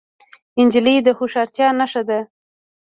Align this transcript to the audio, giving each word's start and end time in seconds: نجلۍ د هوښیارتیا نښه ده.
نجلۍ 0.65 0.97
د 1.05 1.07
هوښیارتیا 1.17 1.67
نښه 1.79 2.01
ده. 2.09 2.19